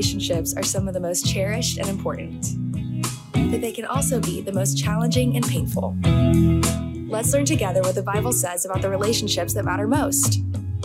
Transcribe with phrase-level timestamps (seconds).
[0.00, 2.56] relationships are some of the most cherished and important,
[3.34, 5.94] but they can also be the most challenging and painful.
[7.10, 10.36] Let's learn together what the Bible says about the relationships that matter most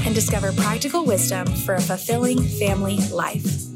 [0.04, 3.75] and discover practical wisdom for a fulfilling family life.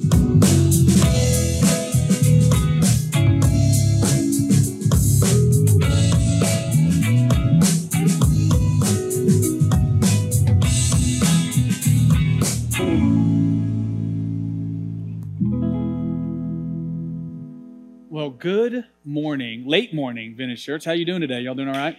[18.40, 20.86] Good morning, late morning, Vintage Church.
[20.86, 21.42] How you doing today?
[21.42, 21.98] Y'all doing all right?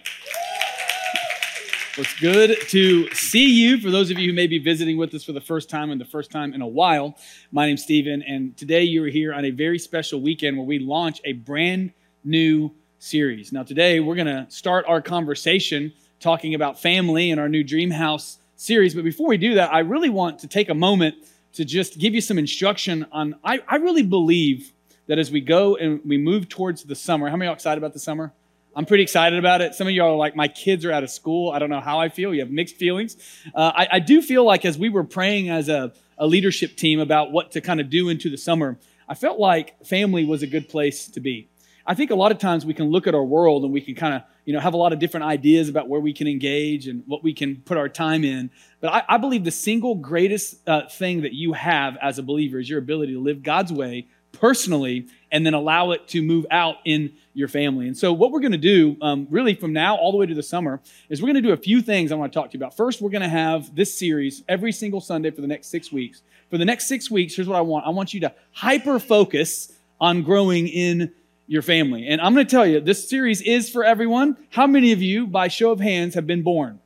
[1.95, 3.79] Well, it's good to see you.
[3.79, 6.01] For those of you who may be visiting with us for the first time and
[6.01, 7.15] the first time in a while,
[7.51, 11.21] my name's Stephen, and today you're here on a very special weekend where we launch
[11.25, 13.51] a brand new series.
[13.51, 17.91] Now, today we're going to start our conversation talking about family and our new Dream
[17.91, 18.95] House series.
[18.95, 21.17] But before we do that, I really want to take a moment
[21.53, 23.35] to just give you some instruction on.
[23.43, 24.73] I, I really believe
[25.11, 27.91] that as we go and we move towards the summer, how many are excited about
[27.91, 28.31] the summer?
[28.73, 29.75] I'm pretty excited about it.
[29.75, 31.51] Some of y'all are like, my kids are out of school.
[31.51, 32.33] I don't know how I feel.
[32.33, 33.17] You have mixed feelings.
[33.53, 37.01] Uh, I, I, do feel like as we were praying as a, a leadership team
[37.01, 40.47] about what to kind of do into the summer, I felt like family was a
[40.47, 41.49] good place to be.
[41.85, 43.95] I think a lot of times we can look at our world and we can
[43.95, 46.87] kind of, you know, have a lot of different ideas about where we can engage
[46.87, 48.49] and what we can put our time in.
[48.79, 52.59] But I, I believe the single greatest uh, thing that you have as a believer
[52.59, 56.77] is your ability to live God's way personally and then allow it to move out
[56.85, 57.87] in your family.
[57.87, 60.33] And so, what we're going to do, um, really from now all the way to
[60.33, 62.57] the summer, is we're going to do a few things I want to talk to
[62.57, 62.75] you about.
[62.75, 66.21] First, we're going to have this series every single Sunday for the next six weeks.
[66.49, 69.71] For the next six weeks, here's what I want I want you to hyper focus
[69.99, 71.13] on growing in
[71.47, 72.07] your family.
[72.07, 74.37] And I'm going to tell you, this series is for everyone.
[74.49, 76.80] How many of you, by show of hands, have been born?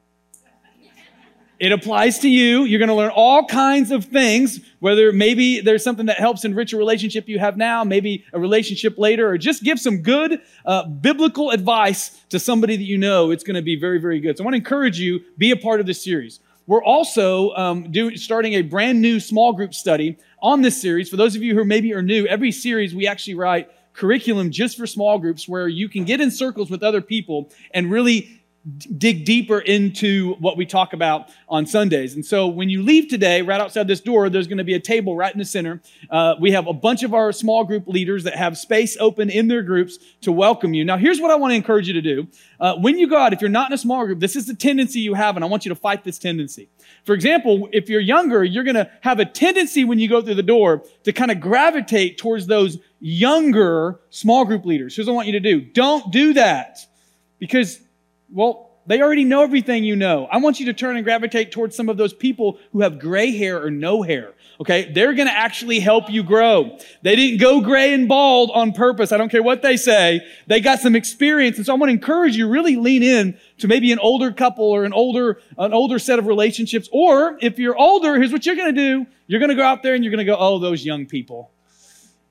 [1.57, 2.65] It applies to you.
[2.65, 6.73] You're going to learn all kinds of things, whether maybe there's something that helps enrich
[6.73, 10.85] a relationship you have now, maybe a relationship later, or just give some good uh,
[10.85, 13.31] biblical advice to somebody that you know.
[13.31, 14.37] It's going to be very, very good.
[14.37, 16.41] So I want to encourage you, be a part of this series.
[16.67, 21.09] We're also um, do, starting a brand new small group study on this series.
[21.09, 24.75] For those of you who maybe are new, every series we actually write curriculum just
[24.75, 28.41] for small groups where you can get in circles with other people and really
[28.97, 32.15] dig deeper into what we talk about on Sundays.
[32.15, 34.79] And so when you leave today, right outside this door, there's going to be a
[34.79, 35.81] table right in the center.
[36.09, 39.47] Uh, we have a bunch of our small group leaders that have space open in
[39.47, 40.83] their groups to welcome you.
[40.83, 42.27] Now, here's what I want to encourage you to do.
[42.59, 44.55] Uh, when you go out, if you're not in a small group, this is the
[44.55, 46.67] tendency you have, and I want you to fight this tendency.
[47.03, 50.35] For example, if you're younger, you're going to have a tendency when you go through
[50.35, 54.95] the door to kind of gravitate towards those younger small group leaders.
[54.95, 55.61] Here's what I want you to do.
[55.61, 56.79] Don't do that
[57.37, 57.79] because
[58.31, 60.27] well, they already know everything you know.
[60.31, 63.35] I want you to turn and gravitate towards some of those people who have gray
[63.35, 64.33] hair or no hair.
[64.61, 64.91] Okay.
[64.93, 66.77] They're going to actually help you grow.
[67.01, 69.11] They didn't go gray and bald on purpose.
[69.11, 70.21] I don't care what they say.
[70.47, 71.57] They got some experience.
[71.57, 74.65] And so I want to encourage you really lean in to maybe an older couple
[74.65, 76.87] or an older, an older set of relationships.
[76.91, 79.07] Or if you're older, here's what you're going to do.
[79.27, 81.51] You're going to go out there and you're going to go, Oh, those young people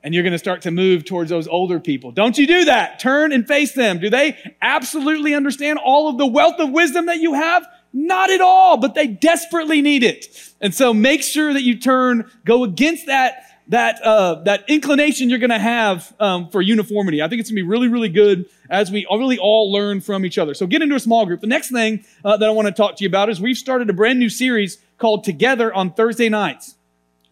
[0.05, 2.11] and you're going to start to move towards those older people.
[2.11, 2.99] Don't you do that.
[2.99, 3.99] Turn and face them.
[3.99, 7.67] Do they absolutely understand all of the wealth of wisdom that you have?
[7.91, 10.27] Not at all, but they desperately need it.
[10.61, 15.39] And so make sure that you turn, go against that that uh, that inclination you're
[15.39, 17.23] going to have um, for uniformity.
[17.23, 20.23] I think it's going to be really, really good as we really all learn from
[20.23, 20.53] each other.
[20.53, 21.41] So get into a small group.
[21.41, 23.89] The next thing uh, that I want to talk to you about is we've started
[23.89, 26.75] a brand new series called Together on Thursday nights.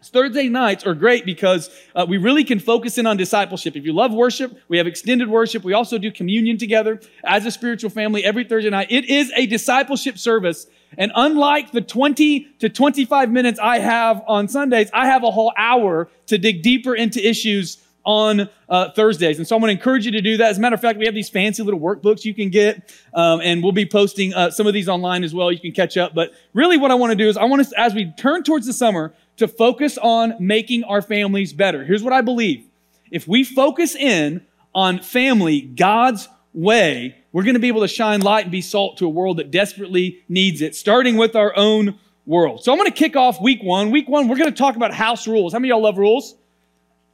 [0.10, 3.76] Thursday nights are great because uh, we really can focus in on discipleship.
[3.76, 5.64] If you love worship, we have extended worship.
[5.64, 8.88] We also do communion together as a spiritual family every Thursday night.
[8.90, 10.68] It is a discipleship service.
[10.98, 15.54] And unlike the 20 to 25 minutes I have on Sundays, I have a whole
[15.58, 19.38] hour to dig deeper into issues on uh, Thursdays.
[19.38, 20.50] And so I'm going to encourage you to do that.
[20.50, 23.40] As a matter of fact, we have these fancy little workbooks you can get, um,
[23.42, 25.52] and we'll be posting uh, some of these online as well.
[25.52, 26.14] You can catch up.
[26.14, 28.66] But really, what I want to do is I want us, as we turn towards
[28.66, 31.84] the summer, to focus on making our families better.
[31.84, 32.66] Here's what I believe.
[33.12, 38.22] If we focus in on family God's way, we're going to be able to shine
[38.22, 42.00] light and be salt to a world that desperately needs it, starting with our own
[42.26, 42.64] world.
[42.64, 43.92] So I'm going to kick off week one.
[43.92, 45.54] Week one, we're going to talk about house rules.
[45.54, 46.36] How many of y'all love rules?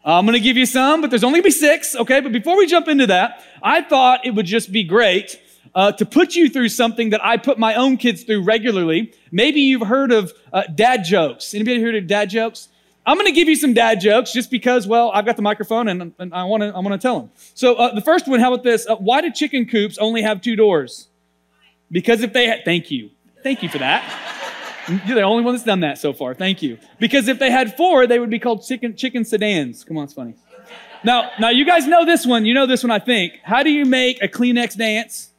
[0.06, 2.22] Uh, I'm going to give you some, but there's only going to be six, okay?
[2.22, 5.40] But before we jump into that, I thought it would just be great
[5.76, 9.14] uh, to put you through something that I put my own kids through regularly.
[9.32, 11.54] Maybe you've heard of uh, dad jokes.
[11.54, 12.70] Anybody heard of dad jokes?
[13.06, 15.88] I'm going to give you some dad jokes just because, well, I've got the microphone
[15.88, 17.32] and, and I want to I want to tell them.
[17.56, 18.88] So uh, the first one, how about this?
[18.88, 21.08] Uh, why do chicken coops only have two doors?
[21.92, 23.10] Because if they had, thank you,
[23.42, 24.04] thank you for that.
[25.06, 26.34] You're the only one that's done that so far.
[26.34, 26.78] Thank you.
[27.00, 29.84] Because if they had four, they would be called chicken, chicken sedans.
[29.84, 30.36] Come on, it's funny.
[31.04, 32.46] Now, now you guys know this one.
[32.46, 33.34] You know this one, I think.
[33.44, 35.32] How do you make a Kleenex dance?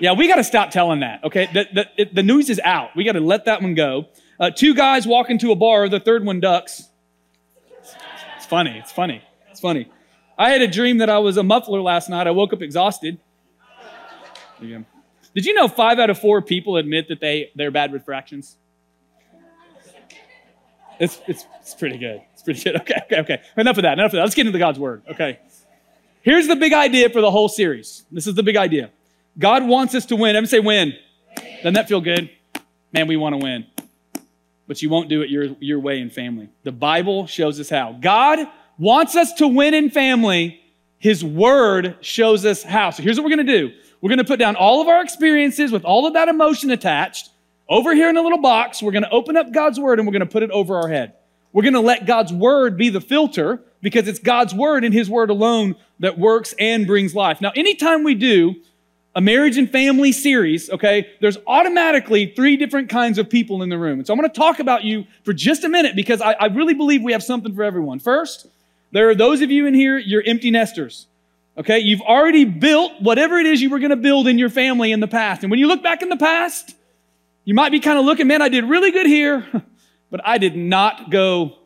[0.00, 1.24] Yeah, we got to stop telling that.
[1.24, 2.90] Okay, the, the, the news is out.
[2.94, 4.06] We got to let that one go.
[4.38, 5.88] Uh, two guys walk into a bar.
[5.88, 6.88] The third one ducks.
[8.36, 8.78] It's funny.
[8.78, 9.22] It's funny.
[9.50, 9.90] It's funny.
[10.38, 12.28] I had a dream that I was a muffler last night.
[12.28, 13.18] I woke up exhausted.
[14.60, 14.80] Yeah.
[15.34, 18.56] Did you know five out of four people admit that they, they're bad with fractions?
[21.00, 22.22] It's, it's, it's pretty good.
[22.32, 22.80] It's pretty good.
[22.80, 23.42] Okay, okay, okay.
[23.56, 23.94] Enough of that.
[23.94, 24.22] Enough of that.
[24.22, 25.02] Let's get into God's word.
[25.10, 25.38] Okay.
[26.22, 28.04] Here's the big idea for the whole series.
[28.10, 28.90] This is the big idea.
[29.38, 30.30] God wants us to win.
[30.30, 30.94] Everyone say win.
[31.36, 32.30] Doesn't that feel good?
[32.92, 33.66] Man, we want to win.
[34.66, 36.48] But you won't do it your, your way in family.
[36.64, 37.92] The Bible shows us how.
[37.92, 38.40] God
[38.78, 40.60] wants us to win in family.
[40.98, 42.90] His word shows us how.
[42.90, 43.72] So here's what we're going to do.
[44.00, 47.30] We're going to put down all of our experiences with all of that emotion attached.
[47.68, 50.12] Over here in a little box, we're going to open up God's word and we're
[50.12, 51.14] going to put it over our head.
[51.52, 55.08] We're going to let God's word be the filter because it's God's word and his
[55.08, 57.40] word alone that works and brings life.
[57.40, 58.56] Now, anytime we do
[59.18, 63.76] a marriage and family series, okay, there's automatically three different kinds of people in the
[63.76, 63.98] room.
[63.98, 66.46] And so I'm going to talk about you for just a minute because I, I
[66.46, 67.98] really believe we have something for everyone.
[67.98, 68.46] First,
[68.92, 71.08] there are those of you in here, you're empty nesters.
[71.56, 74.92] Okay, you've already built whatever it is you were going to build in your family
[74.92, 75.42] in the past.
[75.42, 76.76] And when you look back in the past,
[77.44, 79.44] you might be kind of looking, man, I did really good here,
[80.12, 81.58] but I did not go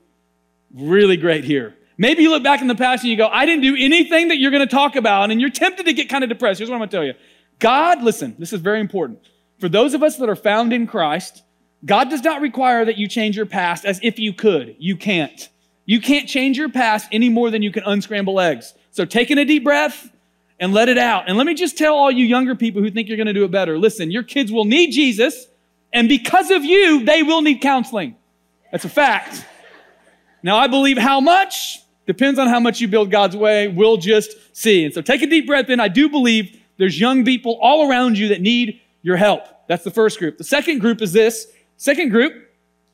[0.75, 1.75] really great here.
[1.99, 4.39] Maybe you look back in the past and you go, I didn't do anything that
[4.39, 6.59] you're going to talk about, and you're tempted to get kind of depressed.
[6.59, 7.13] Here's what I'm going to tell you
[7.63, 9.21] God, listen, this is very important.
[9.61, 11.45] For those of us that are found in Christ,
[11.85, 14.75] God does not require that you change your past as if you could.
[14.81, 15.49] You can't.
[15.87, 18.75] You can't change your past any more than you can unscramble eggs.
[18.91, 20.11] So taking a deep breath
[20.59, 21.29] and let it out.
[21.29, 23.45] And let me just tell all you younger people who think you're going to do
[23.45, 23.79] it better.
[23.79, 25.47] Listen, your kids will need Jesus,
[25.93, 28.17] and because of you, they will need counseling.
[28.73, 29.47] That's a fact.
[30.43, 33.69] Now, I believe how much depends on how much you build God's way.
[33.69, 34.85] We'll just see.
[34.85, 35.79] And so take a deep breath in.
[35.79, 39.47] I do believe there's young people all around you that need your help.
[39.69, 40.37] That's the first group.
[40.37, 41.47] The second group is this.
[41.77, 42.35] Second group,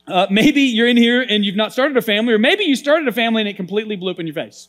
[0.06, 3.08] uh, maybe you're in here and you've not started a family, or maybe you started
[3.08, 4.69] a family and it completely blew up in your face.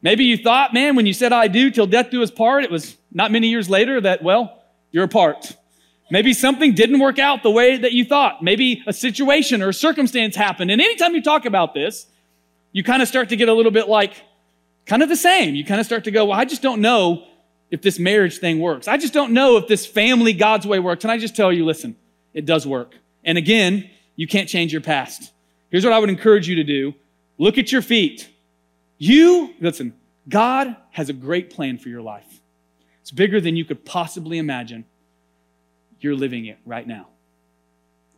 [0.00, 2.70] Maybe you thought, man, when you said I do till death do us part, it
[2.70, 4.62] was not many years later that, well,
[4.92, 5.56] you're apart.
[6.08, 8.44] Maybe something didn't work out the way that you thought.
[8.44, 10.70] Maybe a situation or a circumstance happened.
[10.70, 12.06] And anytime you talk about this,
[12.70, 14.14] you kind of start to get a little bit like,
[14.86, 15.56] kind of the same.
[15.56, 17.26] You kind of start to go, well, I just don't know
[17.70, 18.88] if this marriage thing works.
[18.88, 21.04] I just don't know if this family God's way works.
[21.04, 21.96] And I just tell you, listen,
[22.34, 22.94] it does work.
[23.24, 25.30] And again, you can't change your past.
[25.70, 26.94] Here's what I would encourage you to do.
[27.38, 28.28] Look at your feet.
[28.98, 29.94] You, listen,
[30.28, 32.40] God has a great plan for your life.
[33.00, 34.84] It's bigger than you could possibly imagine.
[36.00, 37.06] You're living it right now.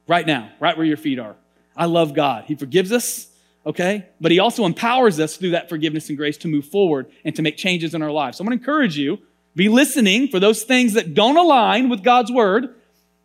[0.08, 1.36] Right now, right where your feet are.
[1.76, 2.44] I love God.
[2.46, 3.28] He forgives us,
[3.64, 4.06] okay?
[4.20, 7.42] But He also empowers us through that forgiveness and grace to move forward and to
[7.42, 8.38] make changes in our lives.
[8.38, 9.18] So I'm to encourage you
[9.54, 12.74] be listening for those things that don't align with God's word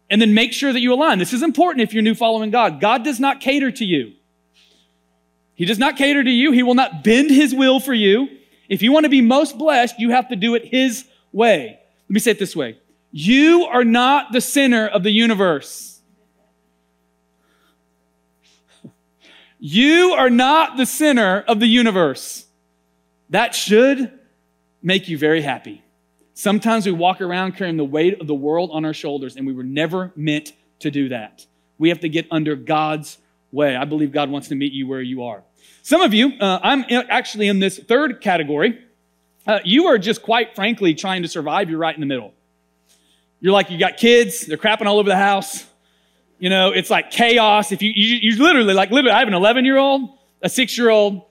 [0.09, 1.19] and then make sure that you align.
[1.19, 2.79] This is important if you're new following God.
[2.79, 4.13] God does not cater to you.
[5.56, 6.51] He does not cater to you.
[6.51, 8.27] He will not bend his will for you.
[8.69, 11.79] If you want to be most blessed, you have to do it his way.
[12.07, 12.77] Let me say it this way.
[13.12, 16.00] You are not the center of the universe.
[19.59, 22.45] You are not the center of the universe.
[23.31, 24.11] That should
[24.83, 25.83] make you very happy.
[26.37, 29.53] Sometimes we walk around carrying the weight of the world on our shoulders, and we
[29.53, 31.44] were never meant to do that.
[31.79, 33.17] We have to get under God's
[33.51, 33.75] way.
[33.75, 35.41] I believe God wants to meet you where you are.
[35.81, 38.77] Some of you, uh, I'm actually in this third category.
[39.47, 41.71] Uh, you are just quite frankly trying to survive.
[41.71, 42.35] You're right in the middle.
[43.39, 45.65] You're like, you got kids, they're crapping all over the house.
[46.37, 47.71] You know, it's like chaos.
[47.71, 50.11] If you, you, you literally, like, literally, I have an 11 year old,
[50.44, 51.23] a six year old,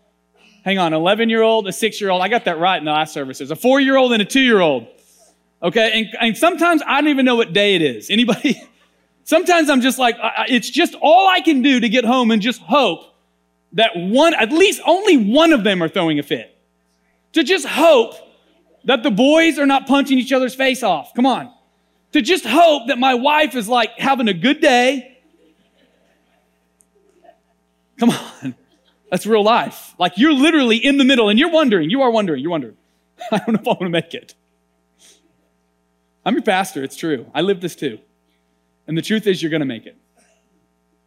[0.65, 2.23] hang on, 11 year old, a six year old.
[2.23, 3.53] I got that right in the last services.
[3.53, 4.89] A four year old and a two year old.
[5.67, 6.01] Okay.
[6.01, 8.09] And, and sometimes I don't even know what day it is.
[8.09, 8.63] Anybody?
[9.25, 10.17] sometimes I'm just like,
[10.49, 13.01] it's just all I can do to get home and just hope
[13.73, 16.57] that one, at least only one of them are throwing a fit.
[17.33, 18.15] To just hope
[18.85, 21.13] that the boys are not punching each other's face off.
[21.15, 21.53] Come on.
[22.13, 25.19] To just hope that my wife is like having a good day.
[27.99, 28.55] Come on.
[29.11, 29.95] That's real life.
[29.99, 32.77] Like you're literally in the middle and you're wondering, you are wondering, you're wondering,
[33.33, 34.37] I don't know if I'm to make it.
[36.27, 36.83] I'm your pastor.
[36.83, 37.31] It's true.
[37.33, 38.01] I live this too.
[38.89, 39.97] And the truth is, you're going to make it.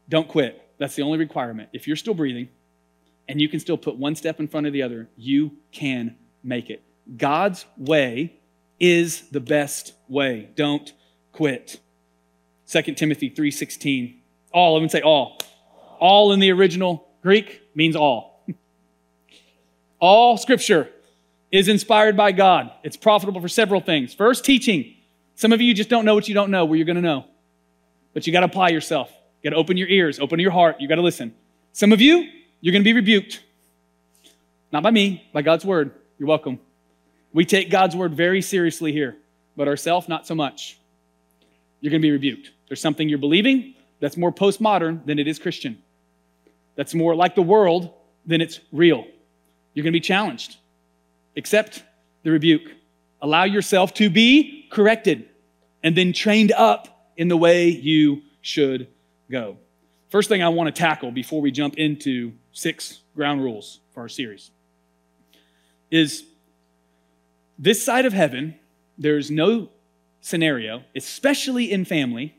[0.08, 0.66] Don't quit.
[0.78, 1.70] That's the only requirement.
[1.74, 2.48] If you're still breathing,
[3.28, 6.70] and you can still put one step in front of the other, you can make
[6.70, 6.82] it.
[7.16, 8.34] God's way
[8.80, 10.50] is the best way.
[10.56, 10.92] Don't
[11.32, 11.80] quit.
[12.68, 14.16] 2 Timothy 3:16
[14.52, 15.38] All, I would say all.
[16.00, 18.46] All in the original Greek means all.
[20.00, 20.90] all scripture
[21.52, 22.72] is inspired by God.
[22.84, 24.14] It's profitable for several things.
[24.14, 24.96] First, teaching.
[25.40, 27.24] Some of you just don't know what you don't know where you're going to know.
[28.14, 29.10] But you got to apply yourself.
[29.42, 30.82] You got to open your ears, open your heart.
[30.82, 31.34] You got to listen.
[31.72, 32.30] Some of you,
[32.60, 33.42] you're going to be rebuked.
[34.74, 35.92] Not by me, by God's word.
[36.18, 36.60] You're welcome.
[37.32, 39.16] We take God's word very seriously here,
[39.56, 40.78] but ourselves, not so much.
[41.80, 42.52] You're going to be rebuked.
[42.68, 45.82] There's something you're believing that's more postmodern than it is Christian.
[46.76, 47.94] That's more like the world
[48.26, 49.06] than it's real.
[49.74, 50.58] You're going to be challenged.
[51.38, 51.82] Accept
[52.24, 52.74] the rebuke.
[53.22, 55.30] Allow yourself to be corrected
[55.84, 58.88] and then trained up in the way you should
[59.30, 59.58] go.
[60.10, 64.10] First thing I want to tackle before we jump into six ground rules for our
[64.10, 64.52] series
[65.92, 66.24] is
[67.58, 68.56] this side of heaven,
[68.98, 69.70] there's no
[70.22, 72.36] scenario, especially in family,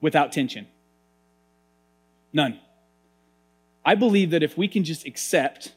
[0.00, 0.66] without tension.
[2.32, 2.58] None.
[3.84, 5.72] I believe that if we can just accept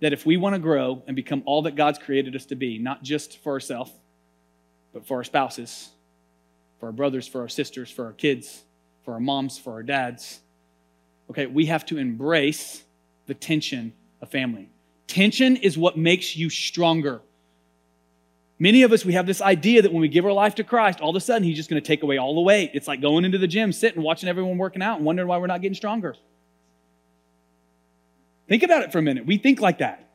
[0.00, 2.78] that if we want to grow and become all that God's created us to be,
[2.78, 3.90] not just for ourselves,
[4.92, 5.90] but for our spouses,
[6.78, 8.62] for our brothers, for our sisters, for our kids,
[9.04, 10.40] for our moms, for our dads,
[11.30, 12.84] okay, we have to embrace
[13.26, 14.68] the tension of family.
[15.06, 17.20] Tension is what makes you stronger.
[18.58, 21.00] Many of us, we have this idea that when we give our life to Christ,
[21.00, 22.70] all of a sudden He's just going to take away all the weight.
[22.74, 25.46] It's like going into the gym, sitting, watching everyone working out, and wondering why we're
[25.46, 26.16] not getting stronger.
[28.48, 29.26] Think about it for a minute.
[29.26, 30.08] We think like that.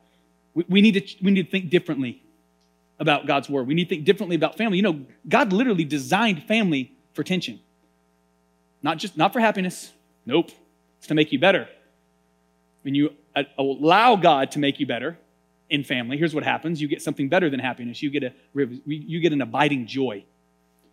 [0.54, 2.22] We, we, need, to, we need to think differently
[2.98, 3.66] about God's word.
[3.66, 4.76] We need to think differently about family.
[4.76, 7.60] You know, God literally designed family for tension.
[8.82, 9.92] Not just not for happiness.
[10.26, 10.50] Nope.
[10.98, 11.68] It's to make you better.
[12.82, 15.18] When you uh, allow God to make you better,
[15.72, 18.02] in family, here's what happens you get something better than happiness.
[18.02, 18.32] You get, a,
[18.84, 20.22] you get an abiding joy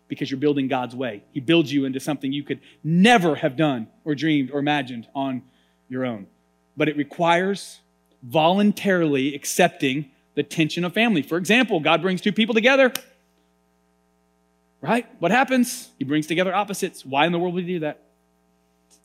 [0.08, 1.22] because you're building God's way.
[1.32, 5.42] He builds you into something you could never have done or dreamed or imagined on
[5.90, 6.26] your own.
[6.76, 7.80] But it requires
[8.22, 11.22] voluntarily accepting the tension of family.
[11.22, 12.92] For example, God brings two people together.
[14.80, 15.06] Right?
[15.20, 15.90] What happens?
[15.98, 17.04] He brings together opposites.
[17.04, 18.02] Why in the world would he do that?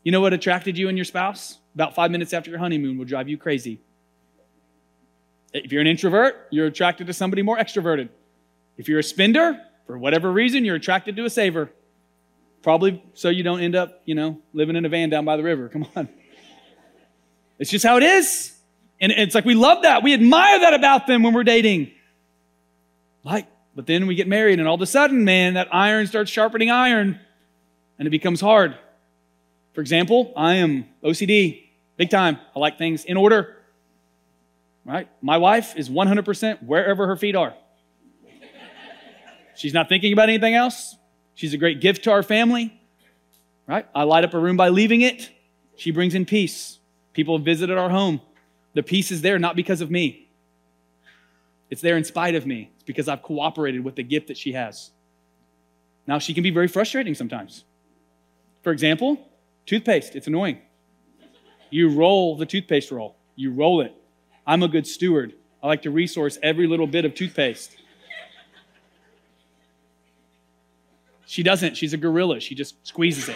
[0.03, 1.57] You know what attracted you and your spouse?
[1.73, 3.81] About five minutes after your honeymoon will drive you crazy.
[5.51, 8.09] If you're an introvert, you're attracted to somebody more extroverted.
[8.77, 11.71] If you're a spender, for whatever reason, you're attracted to a saver.
[12.61, 15.43] Probably so you don't end up, you know, living in a van down by the
[15.43, 15.69] river.
[15.69, 16.09] Come on.
[17.59, 18.53] It's just how it is.
[18.99, 20.03] And it's like we love that.
[20.03, 21.91] We admire that about them when we're dating.
[23.23, 26.31] Like, but then we get married, and all of a sudden, man, that iron starts
[26.31, 27.19] sharpening iron,
[27.99, 28.77] and it becomes hard.
[29.73, 31.63] For example, I am OCD,
[31.97, 32.39] big time.
[32.55, 33.55] I like things in order
[34.85, 35.09] right?
[35.21, 37.53] My wife is 100% wherever her feet are.
[39.55, 40.95] She's not thinking about anything else.
[41.33, 42.79] She's a great gift to our family,
[43.67, 43.85] right?
[43.95, 45.29] I light up a room by leaving it.
[45.75, 46.79] She brings in peace.
[47.15, 48.21] People have visited our home.
[48.75, 50.25] The peace is there not because of me,
[51.69, 52.71] it's there in spite of me.
[52.75, 54.91] It's because I've cooperated with the gift that she has.
[56.05, 57.63] Now, she can be very frustrating sometimes.
[58.61, 59.27] For example,
[59.65, 60.59] toothpaste, it's annoying.
[61.71, 63.93] You roll the toothpaste roll, you roll it.
[64.45, 65.33] I'm a good steward.
[65.63, 67.75] I like to resource every little bit of toothpaste.
[71.25, 71.75] She doesn't.
[71.75, 72.39] She's a gorilla.
[72.39, 73.35] She just squeezes it.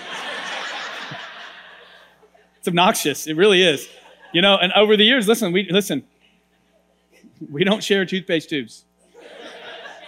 [2.69, 3.27] Obnoxious.
[3.27, 3.87] It really is.
[4.33, 6.03] You know, and over the years, listen, we listen.
[7.51, 8.85] We don't share toothpaste tubes.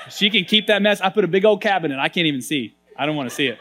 [0.10, 1.02] She can keep that mess.
[1.02, 2.00] I put a big old cabinet.
[2.00, 2.76] I can't even see.
[2.98, 3.58] I don't want to see it.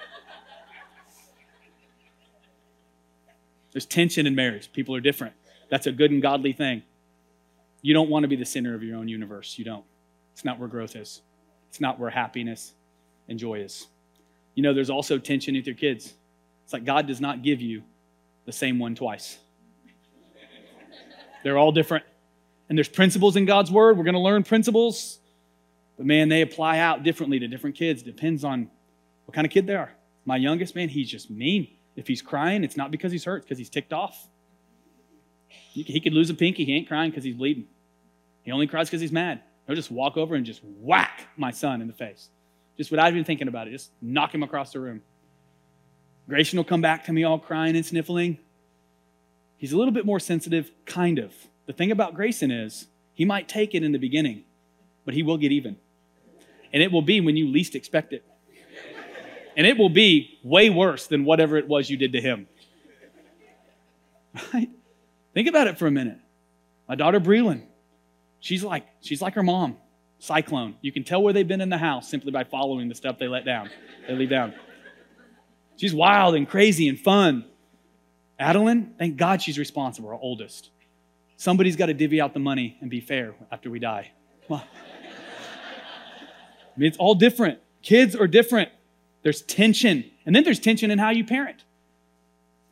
[3.73, 4.73] There's tension in marriage.
[4.73, 5.35] People are different.
[5.71, 6.83] That's a good and godly thing.
[7.83, 9.57] You don't want to be the center of your own universe.
[9.59, 9.85] You don't.
[10.33, 11.23] It's not where growth is,
[11.69, 12.75] it's not where happiness
[13.29, 13.87] and joy is.
[14.55, 16.15] You know, there's also tension with your kids.
[16.65, 17.83] It's like God does not give you
[18.51, 19.39] the same one twice.
[21.45, 22.05] They're all different.
[22.69, 23.97] And there's principles in God's word.
[23.97, 25.21] We're going to learn principles.
[25.97, 28.03] But man, they apply out differently to different kids.
[28.03, 28.69] Depends on
[29.25, 29.93] what kind of kid they are.
[30.25, 31.69] My youngest, man, he's just mean.
[31.95, 34.29] If he's crying, it's not because he's hurt, because he's ticked off.
[35.49, 36.65] He could lose a pinky.
[36.65, 37.67] He ain't crying because he's bleeding.
[38.43, 39.43] He only cries because he's mad.
[39.67, 42.29] He'll just walk over and just whack my son in the face.
[42.77, 45.03] Just without even thinking about it, just knock him across the room.
[46.31, 48.39] Grayson will come back to me all crying and sniffling.
[49.57, 51.35] He's a little bit more sensitive, kind of.
[51.67, 54.45] The thing about Grayson is he might take it in the beginning,
[55.05, 55.77] but he will get even.
[56.73, 58.25] And it will be when you least expect it.
[59.57, 62.47] And it will be way worse than whatever it was you did to him.
[64.55, 64.71] Right?
[65.35, 66.19] Think about it for a minute.
[66.89, 67.65] My daughter Breland,
[68.39, 69.77] she's like she's like her mom,
[70.21, 70.77] cyclone.
[70.81, 73.27] You can tell where they've been in the house simply by following the stuff they
[73.27, 73.71] let down.
[74.07, 74.55] They leave down.
[75.81, 77.47] She's wild and crazy and fun.
[78.39, 80.69] Adeline, thank God she's responsible, our oldest.
[81.39, 84.11] Somebody's got to divvy out the money and be fair after we die.
[84.51, 84.61] I
[86.77, 87.61] mean, it's all different.
[87.81, 88.69] Kids are different.
[89.23, 90.05] There's tension.
[90.27, 91.65] And then there's tension in how you parent.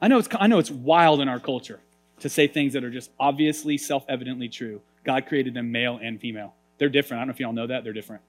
[0.02, 1.80] I know it's, I know it's wild in our culture
[2.20, 4.82] to say things that are just obviously self evidently true.
[5.04, 6.52] God created them male and female.
[6.76, 7.20] They're different.
[7.20, 7.84] I don't know if y'all know that.
[7.84, 8.20] They're different.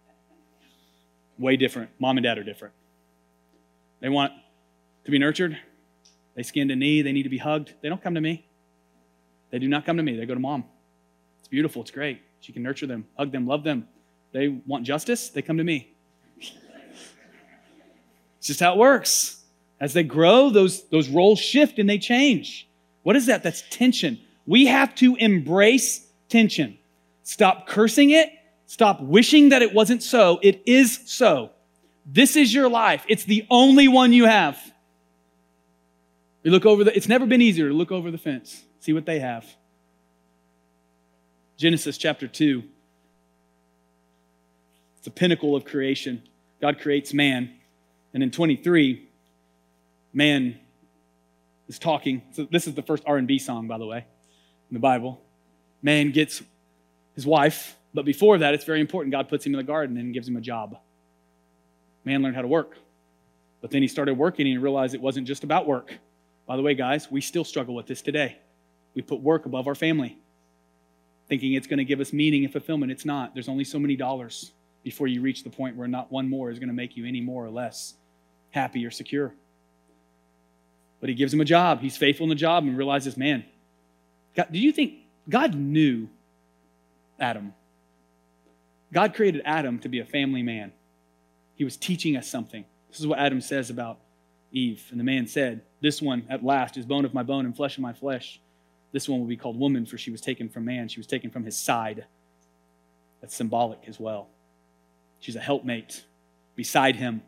[1.38, 1.90] Way different.
[2.00, 2.74] Mom and dad are different.
[4.00, 4.32] They want
[5.06, 5.58] to be nurtured.
[6.36, 7.02] They skinned a knee.
[7.02, 7.74] They need to be hugged.
[7.82, 8.48] They don't come to me.
[9.52, 10.16] They do not come to me.
[10.16, 10.66] They go to mom.
[11.40, 11.82] It's beautiful.
[11.82, 12.22] It's great.
[12.40, 13.88] She can nurture them, hug them, love them.
[14.32, 15.30] They want justice.
[15.30, 15.94] They come to me.
[16.38, 19.44] it's just how it works.
[19.80, 22.68] As they grow, those, those roles shift and they change.
[23.04, 23.44] What is that?
[23.44, 24.20] That's tension.
[24.46, 26.78] We have to embrace tension.
[27.24, 28.30] Stop cursing it.
[28.66, 30.40] Stop wishing that it wasn't so.
[30.42, 31.52] It is so.
[32.06, 33.04] This is your life.
[33.08, 34.60] It's the only one you have.
[36.44, 39.06] You look over the, it's never been easier to look over the fence, see what
[39.06, 39.46] they have.
[41.58, 42.64] Genesis chapter 2.
[44.96, 46.24] It's the pinnacle of creation.
[46.62, 47.54] God creates man.
[48.14, 49.08] And in 23,
[50.14, 50.60] man
[51.68, 52.22] is talking.
[52.32, 54.00] So this is the first R&B song, by the way,
[54.70, 55.22] in the Bible.
[55.82, 56.42] Man gets
[57.16, 59.12] his wife, but before that, it's very important.
[59.12, 60.78] God puts him in the garden and gives him a job.
[62.06, 62.78] Man learned how to work.
[63.62, 65.94] But then he started working and he realized it wasn't just about work.
[66.50, 68.40] By the way, guys, we still struggle with this today.
[68.96, 70.18] We put work above our family,
[71.28, 72.92] thinking it's going to give us meaning and fulfillment.
[72.92, 73.36] It's not.
[73.36, 74.52] There's only so many dollars
[74.84, 77.22] before you reach the point where not one more is going to make you any
[77.22, 77.94] more or less
[78.50, 79.36] happy or secure.
[81.00, 81.82] But he gives him a job.
[81.82, 83.46] He's faithful in the job and realizes, man,
[84.36, 84.96] God, do you think
[85.30, 86.10] God knew
[87.20, 87.54] Adam?
[88.92, 90.72] God created Adam to be a family man.
[91.54, 92.66] He was teaching us something.
[92.90, 94.00] This is what Adam says about
[94.52, 94.86] Eve.
[94.92, 97.78] And the man said, This one at last is bone of my bone and flesh
[97.78, 98.40] of my flesh.
[98.92, 100.88] This one will be called woman, for she was taken from man.
[100.88, 102.06] She was taken from his side.
[103.22, 104.30] That's symbolic as well.
[105.20, 106.04] She's a helpmate
[106.56, 107.22] beside him.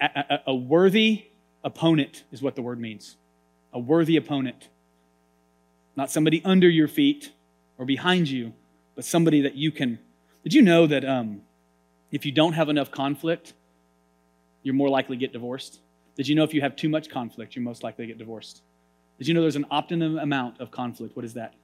[0.00, 1.26] A, a, a worthy
[1.64, 3.16] opponent is what the word means.
[3.72, 4.68] A worthy opponent.
[5.96, 7.32] Not somebody under your feet
[7.76, 8.52] or behind you,
[8.94, 9.98] but somebody that you can.
[10.44, 11.42] Did you know that um,
[12.10, 13.52] if you don't have enough conflict,
[14.62, 15.80] you're more likely to get divorced?
[16.18, 18.62] Did you know if you have too much conflict, you're most likely to get divorced?
[19.18, 21.14] Did you know there's an optimum amount of conflict?
[21.14, 21.54] What is that?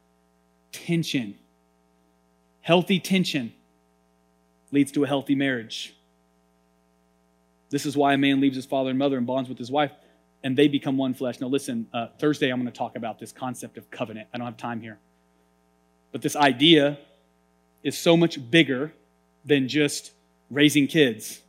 [0.71, 1.35] Tension.
[2.61, 3.53] Healthy tension
[4.71, 5.97] leads to a healthy marriage.
[7.71, 9.91] This is why a man leaves his father and mother and bonds with his wife,
[10.45, 11.41] and they become one flesh.
[11.41, 14.29] Now, listen, uh, Thursday I'm going to talk about this concept of covenant.
[14.33, 15.01] I don't have time here.
[16.13, 16.97] But this idea
[17.83, 18.93] is so much bigger
[19.45, 20.13] than just
[20.49, 21.41] raising kids,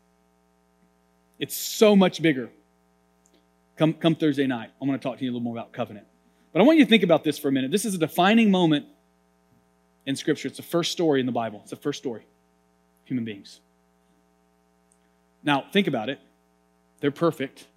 [1.37, 2.49] it's so much bigger.
[3.77, 6.07] Come, come Thursday night, I'm going to talk to you a little more about covenant.
[6.53, 7.71] But I want you to think about this for a minute.
[7.71, 8.85] This is a defining moment
[10.05, 10.47] in Scripture.
[10.47, 11.59] It's the first story in the Bible.
[11.61, 12.25] It's the first story.
[13.03, 13.59] Human beings.
[15.43, 16.19] Now, think about it.
[17.01, 17.67] They're perfect.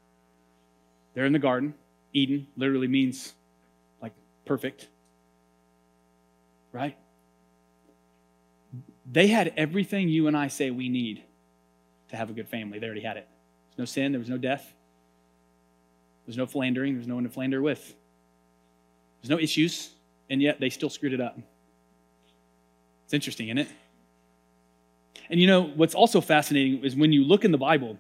[1.14, 1.74] They're in the garden.
[2.12, 3.34] Eden literally means
[4.00, 4.12] like
[4.44, 4.88] perfect.
[6.72, 6.96] Right?
[9.11, 11.24] They had everything you and I say we need
[12.11, 12.78] to have a good family.
[12.78, 13.26] They already had it.
[13.70, 14.74] There's no sin, there was no death,
[16.29, 16.93] there's no philandering.
[16.93, 17.95] There's no one to philander with.
[19.23, 19.88] There's no issues,
[20.29, 21.38] and yet they still screwed it up.
[23.07, 23.69] It's interesting, isn't it?
[25.31, 27.97] And you know, what's also fascinating is when you look in the Bible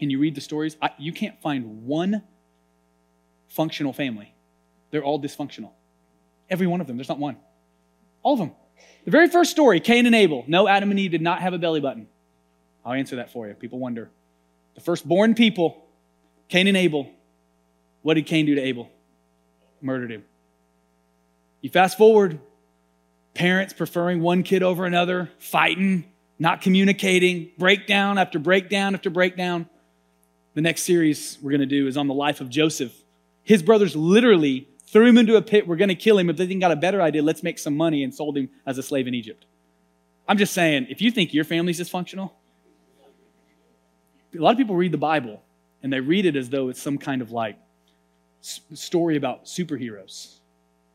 [0.00, 2.24] and you read the stories, I, you can't find one
[3.46, 4.34] functional family.
[4.90, 5.70] They're all dysfunctional.
[6.50, 6.96] Every one of them.
[6.96, 7.36] There's not one.
[8.24, 8.50] All of them.
[9.04, 10.42] The very first story, Cain and Abel.
[10.48, 12.08] No, Adam and Eve did not have a belly button.
[12.84, 13.54] I'll answer that for you.
[13.54, 14.10] People wonder.
[14.74, 15.86] The firstborn people,
[16.48, 17.08] Cain and Abel,
[18.02, 18.90] what did Cain do to Abel?
[19.80, 20.24] Murdered him.
[21.60, 22.40] You fast forward,
[23.34, 26.04] parents preferring one kid over another, fighting,
[26.38, 29.68] not communicating, breakdown after breakdown after breakdown.
[30.54, 32.92] The next series we're going to do is on the life of Joseph.
[33.42, 35.66] His brothers literally threw him into a pit.
[35.66, 36.28] We're going to kill him.
[36.28, 38.76] If they think got a better idea, let's make some money and sold him as
[38.76, 39.46] a slave in Egypt.
[40.28, 42.32] I'm just saying, if you think your family's dysfunctional,
[44.36, 45.42] a lot of people read the Bible
[45.82, 47.56] and they read it as though it's some kind of like
[48.42, 50.38] story about superheroes.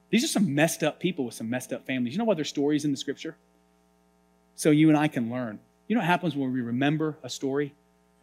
[0.10, 2.14] These are some messed up people with some messed up families.
[2.14, 3.36] You know why there's stories in the scripture?
[4.56, 5.60] So you and I can learn.
[5.88, 7.74] You know what happens when we remember a story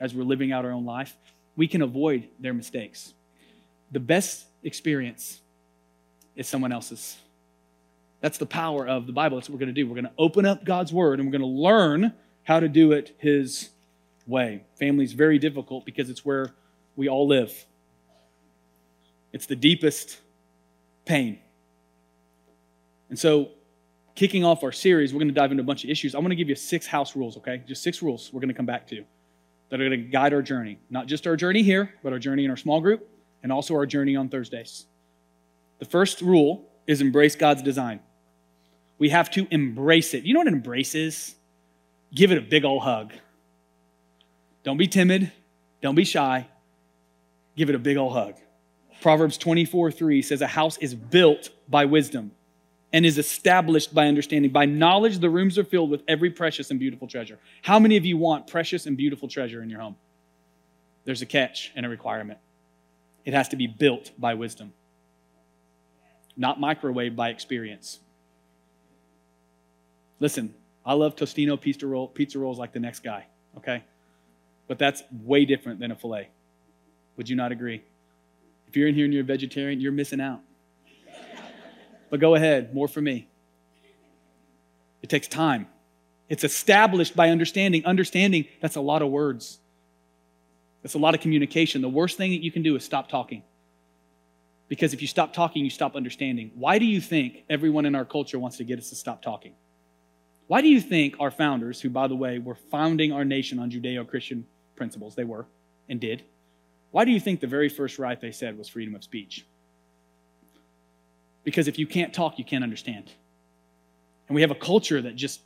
[0.01, 1.17] as we're living out our own life?
[1.57, 3.15] We can avoid their mistakes.
[3.93, 5.41] The best experience
[6.37, 7.17] is someone else's.
[8.21, 9.37] That's the power of the Bible.
[9.37, 9.87] That's what we're going to do.
[9.87, 12.93] We're going to open up God's word and we're going to learn how to do
[12.93, 13.71] it His
[14.27, 14.65] way.
[14.79, 16.55] Family's very difficult because it's where
[16.97, 17.67] we all live.
[19.35, 20.21] It's the deepest
[21.05, 21.41] pain.
[23.09, 23.51] And so,
[24.15, 26.15] kicking off our series, we're going to dive into a bunch of issues.
[26.15, 27.61] I want to give you six house rules, okay?
[27.67, 29.05] Just six rules we're going to come back to
[29.69, 30.79] that are going to guide our journey.
[30.89, 33.09] Not just our journey here, but our journey in our small group
[33.43, 34.87] and also our journey on Thursdays.
[35.81, 37.99] The first rule is embrace God's design.
[38.99, 40.23] We have to embrace it.
[40.23, 41.35] You know what an embrace is?
[42.15, 43.13] Give it a big old hug.
[44.63, 45.33] Don't be timid.
[45.83, 46.47] Don't be shy.
[47.57, 48.37] Give it a big old hug.
[49.05, 52.33] Proverbs 24 3 says, A house is built by wisdom
[52.91, 54.51] and is established by understanding.
[54.51, 57.39] By knowledge, the rooms are filled with every precious and beautiful treasure.
[57.61, 59.97] How many of you want precious and beautiful treasure in your home?
[61.05, 62.39] There's a catch and a requirement.
[63.27, 64.73] It has to be built by wisdom,
[66.35, 68.01] not microwaved by experience.
[70.19, 73.27] Listen, I love Tostino pizza, roll, pizza rolls like the next guy,
[73.59, 73.85] okay?
[74.67, 76.31] But that's way different than a filet.
[77.19, 77.85] Would you not agree?
[78.75, 80.41] If you're in here and you're a vegetarian, you're missing out.
[82.11, 83.29] But go ahead, more for me.
[85.01, 85.69] It takes time.
[86.29, 87.87] It's established by understanding.
[87.87, 89.61] Understanding, that's a lot of words.
[90.83, 91.83] That's a lot of communication.
[91.83, 93.45] The worst thing that you can do is stop talking.
[94.67, 96.51] Because if you stop talking, you stop understanding.
[96.57, 99.55] Why do you think everyone in our culture wants to get us to stop talking?
[100.49, 103.71] Why do you think our founders, who, by the way, were founding our nation on
[103.71, 105.47] Judeo Christian principles, they were
[105.89, 106.25] and did,
[106.95, 109.45] why do you think the very first right they said was freedom of speech?
[111.43, 113.11] Because if you can't talk, you can't understand.
[114.29, 115.41] And we have a culture that just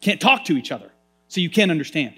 [0.00, 0.90] can't talk to each other,
[1.28, 2.14] so you can't understand.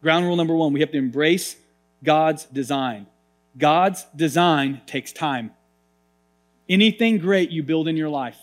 [0.00, 1.54] Ground rule number one we have to embrace
[2.02, 3.08] God's design.
[3.58, 5.50] God's design takes time.
[6.70, 8.38] Anything great you build in your life,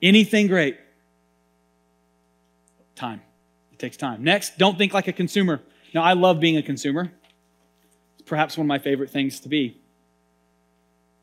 [0.00, 0.78] anything great,
[2.94, 3.20] time.
[3.70, 4.24] It takes time.
[4.24, 5.60] Next, don't think like a consumer.
[5.92, 7.12] Now, I love being a consumer.
[8.30, 9.76] Perhaps one of my favorite things to be,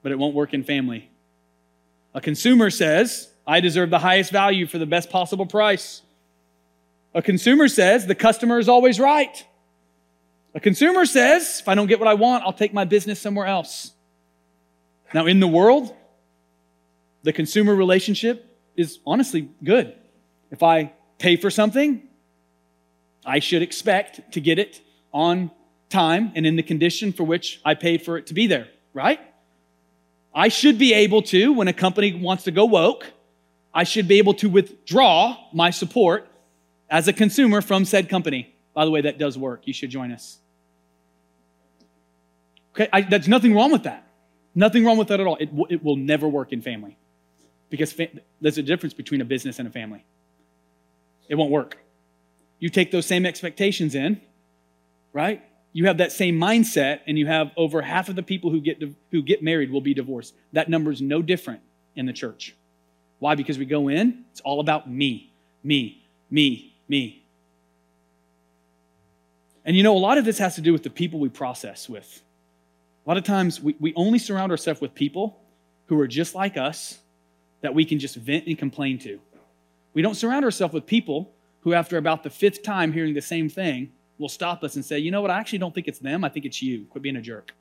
[0.04, 1.10] but it won't work in family.
[2.13, 6.02] A consumer says, I deserve the highest value for the best possible price.
[7.13, 9.46] A consumer says, the customer is always right.
[10.54, 13.46] A consumer says, if I don't get what I want, I'll take my business somewhere
[13.46, 13.93] else.
[15.13, 15.96] Now, in the world,
[17.24, 19.96] the consumer relationship is honestly good.
[20.52, 22.06] If I pay for something,
[23.26, 24.82] I should expect to get it
[25.13, 25.52] on
[25.89, 29.19] time and in the condition for which I paid for it to be there, right?
[30.34, 33.06] I should be able to, when a company wants to go woke,
[33.73, 36.28] I should be able to withdraw my support
[36.89, 38.54] as a consumer from said company.
[38.73, 39.62] By the way, that does work.
[39.65, 40.38] You should join us.
[42.73, 44.08] Okay, I, nothing wrong with that.
[44.54, 45.36] Nothing wrong with that at all.
[45.38, 46.97] It, it will never work in family
[47.69, 48.00] because
[48.41, 50.06] there's a difference between a business and a family.
[51.28, 51.78] It won't work.
[52.60, 54.21] You take those same expectations in,
[55.13, 55.43] right?
[55.74, 58.82] You have that same mindset and you have over half of the people who get,
[59.12, 60.34] who get married will be divorced.
[60.54, 61.62] That number is no different
[61.96, 62.56] in the church.
[63.20, 63.36] Why?
[63.36, 67.26] Because we go in, it's all about me, me, me, me.
[69.66, 71.90] And you know, a lot of this has to do with the people we process
[71.90, 72.22] with.
[73.06, 75.42] A lot of times we, we only surround ourselves with people
[75.88, 77.00] who are just like us
[77.62, 79.20] that we can just vent and complain to.
[79.94, 83.50] We don't surround ourselves with people who, after about the fifth time hearing the same
[83.50, 86.24] thing, will stop us and say, you know what, I actually don't think it's them,
[86.24, 86.86] I think it's you.
[86.86, 87.54] Quit being a jerk.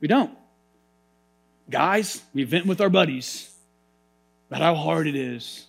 [0.00, 0.30] We don't.
[1.68, 3.50] Guys, we vent with our buddies
[4.48, 5.66] about how hard it is.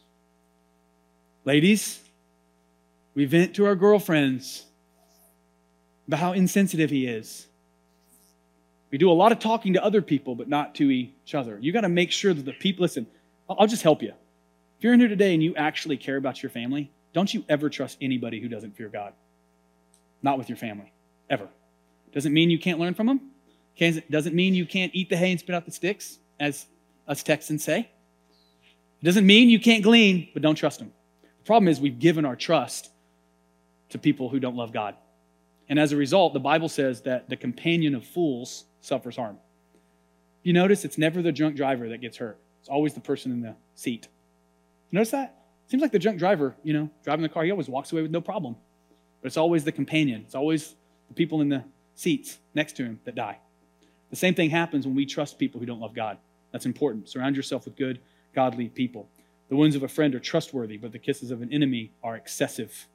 [1.45, 1.99] Ladies,
[3.15, 4.65] we vent to our girlfriends
[6.07, 7.47] about how insensitive he is.
[8.91, 11.57] We do a lot of talking to other people, but not to each other.
[11.59, 13.05] You got to make sure that the people, listen,
[13.49, 14.13] I'll just help you.
[14.77, 17.69] If you're in here today and you actually care about your family, don't you ever
[17.69, 19.13] trust anybody who doesn't fear God
[20.21, 20.91] not with your family,
[21.29, 21.47] ever.
[22.13, 23.21] Doesn't mean you can't learn from them.
[24.09, 26.65] Doesn't mean you can't eat the hay and spit out the sticks, as
[27.07, 27.89] us Texans say.
[29.01, 30.91] It doesn't mean you can't glean, but don't trust them.
[31.21, 32.89] The problem is we've given our trust
[33.89, 34.95] to people who don't love God.
[35.69, 39.37] And as a result, the Bible says that the companion of fools suffers harm.
[40.43, 42.39] You notice it's never the drunk driver that gets hurt.
[42.59, 44.07] It's always the person in the seat.
[44.91, 45.35] You notice that?
[45.67, 48.11] Seems like the drunk driver, you know, driving the car, he always walks away with
[48.11, 48.55] no problem.
[49.21, 50.75] But it's always the companion, it's always
[51.07, 51.63] the people in the
[51.95, 53.39] seats next to him that die.
[54.09, 56.17] The same thing happens when we trust people who don't love God.
[56.51, 57.09] That's important.
[57.09, 57.99] Surround yourself with good,
[58.33, 59.07] godly people.
[59.49, 62.87] The wounds of a friend are trustworthy, but the kisses of an enemy are excessive.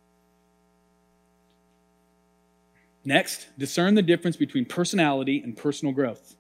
[3.05, 6.37] Next, discern the difference between personality and personal growth.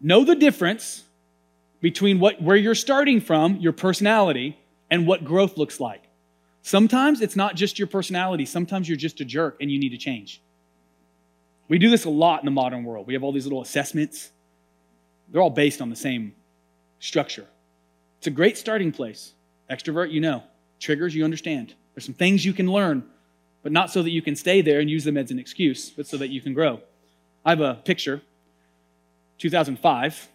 [0.00, 1.04] Know the difference
[1.80, 4.58] between what, where you're starting from, your personality,
[4.90, 6.03] and what growth looks like.
[6.66, 9.98] Sometimes it's not just your personality, sometimes you're just a jerk and you need to
[9.98, 10.40] change.
[11.68, 13.06] We do this a lot in the modern world.
[13.06, 14.30] We have all these little assessments,
[15.28, 16.34] they're all based on the same
[17.00, 17.46] structure.
[18.16, 19.34] It's a great starting place.
[19.70, 20.42] Extrovert, you know.
[20.80, 21.74] Triggers, you understand.
[21.94, 23.04] There's some things you can learn,
[23.62, 26.06] but not so that you can stay there and use them as an excuse, but
[26.06, 26.80] so that you can grow.
[27.44, 28.22] I have a picture,
[29.36, 30.28] 2005.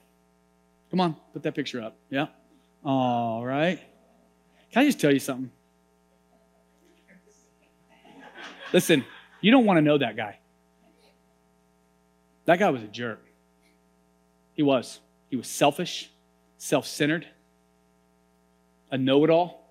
[0.91, 1.95] Come on, put that picture up.
[2.11, 2.27] Yeah.
[2.85, 3.79] All right.
[4.71, 5.49] Can I just tell you something?
[8.73, 9.05] Listen,
[9.41, 10.39] you don't want to know that guy.
[12.45, 13.23] That guy was a jerk.
[14.53, 14.99] He was.
[15.29, 16.09] He was selfish,
[16.57, 17.27] self centered,
[18.91, 19.69] a know it all.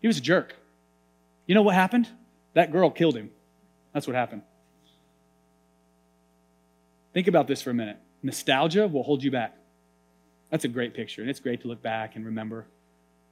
[0.00, 0.54] He was a jerk.
[1.46, 2.08] You know what happened?
[2.54, 3.30] That girl killed him.
[3.92, 4.42] That's what happened.
[7.12, 7.98] Think about this for a minute.
[8.22, 9.56] Nostalgia will hold you back.
[10.50, 12.66] That's a great picture, and it's great to look back and remember.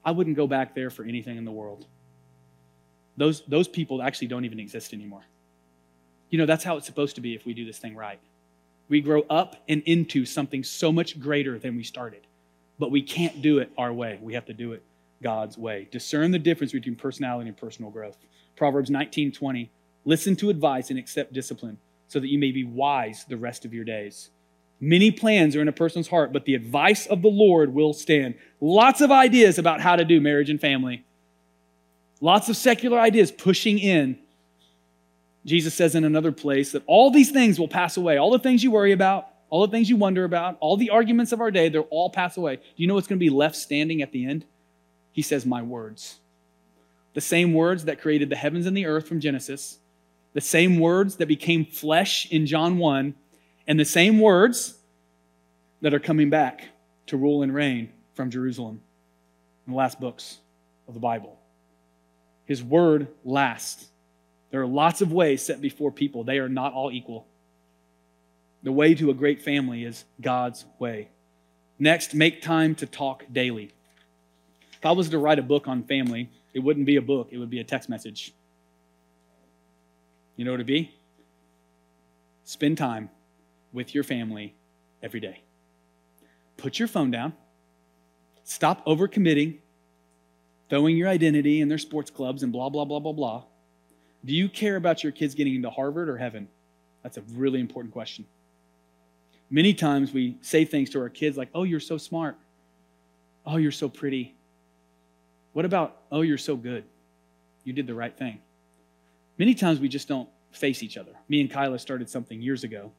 [0.05, 1.87] I wouldn't go back there for anything in the world.
[3.17, 5.25] Those, those people actually don't even exist anymore.
[6.31, 8.21] You know, that's how it's supposed to be if we do this thing right.
[8.89, 12.27] We grow up and into something so much greater than we started,
[12.79, 14.19] but we can't do it our way.
[14.23, 14.83] We have to do it
[15.23, 15.89] God's way.
[15.91, 18.17] Discern the difference between personality and personal growth.
[18.55, 19.71] Proverbs 19:20.
[20.05, 23.75] Listen to advice and accept discipline so that you may be wise the rest of
[23.75, 24.31] your days.
[24.79, 28.35] Many plans are in a person's heart, but the advice of the Lord will stand.
[28.61, 31.05] Lots of ideas about how to do marriage and family.
[32.21, 34.19] Lots of secular ideas pushing in.
[35.45, 38.19] Jesus says in another place that all these things will pass away.
[38.19, 41.33] All the things you worry about, all the things you wonder about, all the arguments
[41.33, 42.57] of our day, they'll all pass away.
[42.57, 44.45] Do you know what's going to be left standing at the end?
[45.13, 46.19] He says, My words.
[47.15, 49.79] The same words that created the heavens and the earth from Genesis,
[50.35, 53.15] the same words that became flesh in John 1,
[53.67, 54.77] and the same words
[55.81, 56.69] that are coming back
[57.07, 58.83] to rule and reign from Jerusalem
[59.67, 60.39] in the last books
[60.89, 61.39] of the Bible.
[62.47, 63.89] His word lasts.
[64.51, 67.27] There are lots of ways set before people, they are not all equal.
[68.63, 71.09] The way to a great family is God's way.
[71.79, 73.71] Next, make time to talk daily.
[74.73, 77.39] If I was to write a book on family, it wouldn't be a book, it
[77.39, 78.33] would be a text message.
[80.37, 80.91] You know what it'd be?
[82.45, 83.11] Spend time
[83.73, 84.55] with your family
[85.03, 85.43] every day.
[86.57, 87.35] Put your phone down.
[88.45, 89.59] Stop overcommitting,
[90.69, 93.45] throwing your identity in their sports clubs and blah, blah, blah, blah, blah.
[94.25, 96.49] Do you care about your kids getting into Harvard or heaven?
[97.03, 98.27] That's a really important question.
[99.49, 102.37] Many times we say things to our kids like, oh, you're so smart.
[103.45, 104.35] Oh, you're so pretty.
[105.53, 106.85] What about, oh, you're so good?
[107.63, 108.41] You did the right thing.
[109.39, 111.13] Many times we just don't face each other.
[111.29, 112.91] Me and Kyla started something years ago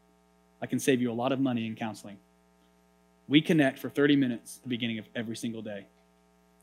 [0.62, 2.18] I can save you a lot of money in counseling.
[3.28, 5.86] We connect for 30 minutes at the beginning of every single day,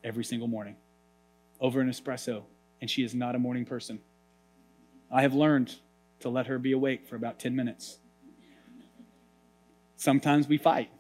[0.02, 0.76] every single morning,
[1.60, 2.44] over an espresso,
[2.80, 4.00] and she is not a morning person.
[5.10, 5.74] I have learned
[6.20, 7.98] to let her be awake for about 10 minutes.
[9.96, 10.90] Sometimes we fight.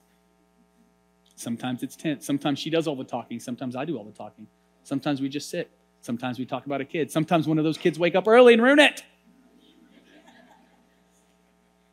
[1.36, 2.24] Sometimes it's tense.
[2.24, 3.40] Sometimes she does all the talking.
[3.40, 4.46] Sometimes I do all the talking.
[4.84, 5.70] Sometimes we just sit.
[6.00, 7.10] Sometimes we talk about a kid.
[7.10, 9.02] Sometimes one of those kids wake up early and ruin it.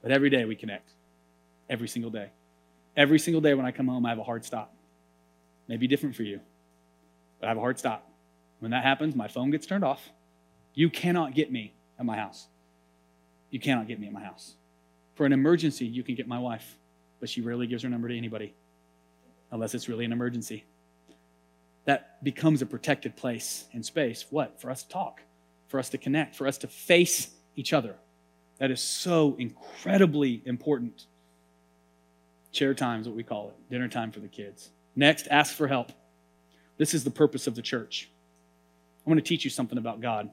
[0.01, 0.91] But every day we connect.
[1.69, 2.29] Every single day.
[2.95, 4.73] Every single day when I come home, I have a hard stop.
[5.67, 6.41] Maybe different for you,
[7.39, 8.10] but I have a hard stop.
[8.61, 10.11] When that happens, my phone gets turned off.
[10.75, 12.47] You cannot get me at my house.
[13.49, 14.53] You cannot get me at my house.
[15.15, 16.77] For an emergency, you can get my wife,
[17.19, 18.53] but she rarely gives her number to anybody
[19.51, 20.63] unless it's really an emergency.
[21.85, 24.27] That becomes a protected place and space.
[24.29, 24.61] What?
[24.61, 25.21] For us to talk,
[25.67, 27.95] for us to connect, for us to face each other.
[28.59, 31.07] That is so incredibly important.
[32.51, 34.69] Chair time is what we call it, dinner time for the kids.
[34.95, 35.91] Next, ask for help.
[36.77, 38.10] This is the purpose of the church.
[39.05, 40.29] I want to teach you something about God.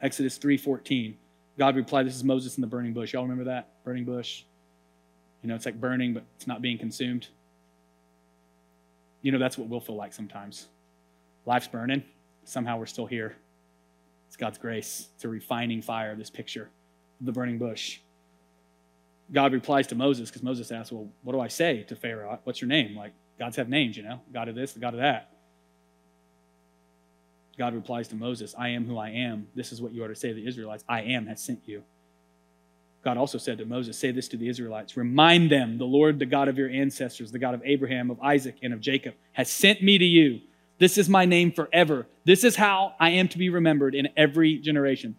[0.00, 1.16] Exodus 3:14.
[1.58, 3.12] God replied, This is Moses in the burning bush.
[3.12, 3.84] Y'all remember that?
[3.84, 4.44] Burning bush.
[5.42, 7.28] You know, it's like burning, but it's not being consumed.
[9.22, 10.66] You know, that's what we'll feel like sometimes.
[11.46, 12.02] Life's burning.
[12.44, 13.36] Somehow we're still here.
[14.26, 15.08] It's God's grace.
[15.14, 16.70] It's a refining fire, this picture
[17.20, 18.00] the burning bush.
[19.32, 22.38] God replies to Moses because Moses asks, Well, what do I say to Pharaoh?
[22.44, 22.96] What's your name?
[22.96, 25.33] Like, gods have names, you know, God of this, the God of that.
[27.56, 29.48] God replies to Moses, I am who I am.
[29.54, 31.82] This is what you are to say to the Israelites I am has sent you.
[33.04, 36.26] God also said to Moses, Say this to the Israelites Remind them, the Lord, the
[36.26, 39.82] God of your ancestors, the God of Abraham, of Isaac, and of Jacob, has sent
[39.82, 40.40] me to you.
[40.78, 42.06] This is my name forever.
[42.24, 45.16] This is how I am to be remembered in every generation.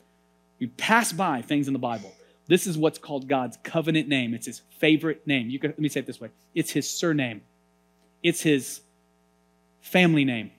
[0.60, 2.12] We pass by things in the Bible.
[2.48, 4.34] This is what's called God's covenant name.
[4.34, 5.50] It's his favorite name.
[5.50, 7.42] You can, let me say it this way it's his surname,
[8.24, 8.82] it's his
[9.82, 10.52] family name.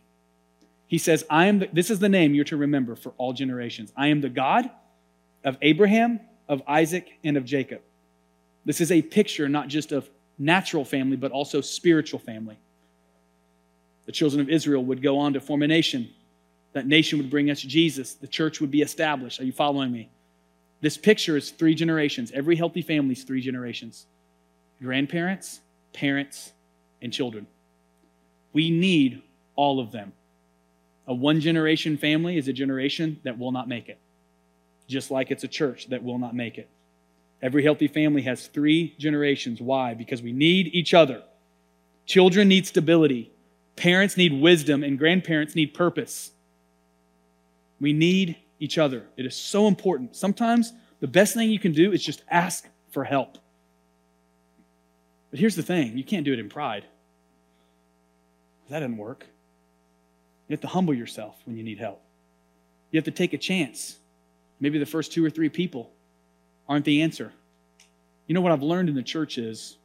[0.86, 3.92] He says, I am the, this is the name you're to remember for all generations.
[3.96, 4.70] I am the God
[5.44, 7.80] of Abraham, of Isaac and of Jacob.
[8.64, 12.58] This is a picture not just of natural family, but also spiritual family.
[14.06, 16.08] The children of Israel would go on to form a nation.
[16.72, 18.14] That nation would bring us Jesus.
[18.14, 19.40] The church would be established.
[19.40, 20.10] Are you following me?
[20.80, 22.30] This picture is three generations.
[22.32, 24.06] Every healthy family is three generations
[24.82, 25.60] grandparents,
[25.94, 26.52] parents,
[27.00, 27.46] and children.
[28.52, 29.22] We need
[29.54, 30.12] all of them.
[31.06, 33.98] A one generation family is a generation that will not make it,
[34.88, 36.68] just like it's a church that will not make it.
[37.42, 39.60] Every healthy family has three generations.
[39.60, 39.94] Why?
[39.94, 41.22] Because we need each other.
[42.06, 43.30] Children need stability,
[43.76, 46.30] parents need wisdom, and grandparents need purpose.
[47.80, 49.04] We need each other.
[49.16, 50.16] It is so important.
[50.16, 53.38] Sometimes the best thing you can do is just ask for help.
[55.30, 56.84] But here's the thing you can't do it in pride.
[58.70, 59.26] That doesn't work.
[60.48, 62.02] You have to humble yourself when you need help.
[62.90, 63.96] You have to take a chance.
[64.60, 65.92] Maybe the first two or three people
[66.68, 67.32] aren't the answer.
[68.26, 69.78] You know what I've learned in the church is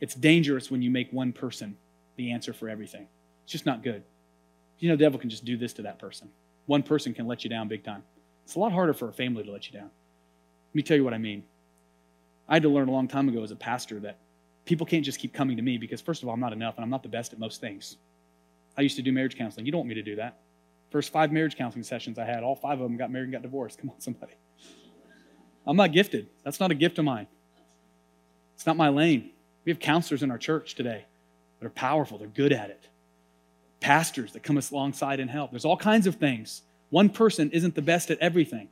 [0.00, 1.76] it's dangerous when you make one person
[2.16, 3.06] the answer for everything.
[3.44, 4.02] It's just not good.
[4.78, 6.28] You know, the devil can just do this to that person.
[6.66, 8.02] One person can let you down big time.
[8.44, 9.90] It's a lot harder for a family to let you down.
[10.70, 11.44] Let me tell you what I mean.
[12.48, 14.18] I had to learn a long time ago as a pastor that
[14.64, 16.84] people can't just keep coming to me because, first of all, I'm not enough and
[16.84, 17.96] I'm not the best at most things.
[18.76, 19.66] I used to do marriage counseling.
[19.66, 20.38] You don't want me to do that.
[20.90, 23.42] First five marriage counseling sessions I had, all five of them got married and got
[23.42, 23.78] divorced.
[23.80, 24.34] Come on, somebody.
[25.66, 26.28] I'm not gifted.
[26.44, 27.26] That's not a gift of mine.
[28.54, 29.30] It's not my lane.
[29.64, 31.04] We have counselors in our church today
[31.58, 32.88] that are powerful, they're good at it.
[33.80, 35.50] Pastors that come alongside and help.
[35.50, 36.62] There's all kinds of things.
[36.90, 38.68] One person isn't the best at everything.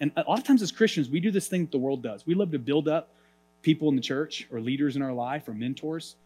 [0.00, 2.26] And a lot of times as Christians, we do this thing that the world does.
[2.26, 3.14] We love to build up
[3.62, 6.16] people in the church or leaders in our life or mentors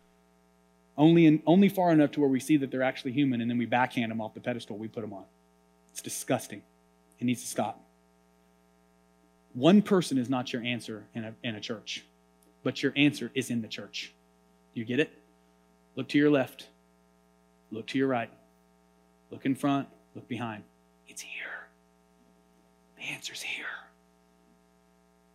[0.96, 3.58] only, in, only far enough to where we see that they're actually human and then
[3.58, 5.24] we backhand them off the pedestal we put them on.
[5.92, 6.62] It's disgusting.
[7.18, 7.82] It needs to stop.
[9.54, 12.04] One person is not your answer in a, in a church,
[12.62, 14.12] but your answer is in the church.
[14.74, 15.10] You get it?
[15.96, 16.68] Look to your left,
[17.70, 18.30] look to your right,
[19.30, 20.62] look in front, look behind.
[21.08, 21.66] It's here.
[22.96, 23.64] The answer's here.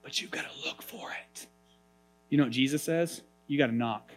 [0.02, 1.48] But you've got to look for it.
[2.30, 3.22] You know what Jesus says?
[3.48, 4.12] You got to knock.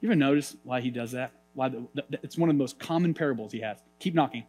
[0.00, 1.32] You ever notice why he does that?
[1.54, 1.86] Why the,
[2.22, 3.78] it's one of the most common parables he has.
[3.98, 4.44] Keep knocking.